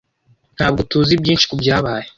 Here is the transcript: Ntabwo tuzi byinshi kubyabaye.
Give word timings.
Ntabwo 0.57 0.79
tuzi 0.89 1.13
byinshi 1.21 1.45
kubyabaye. 1.49 2.07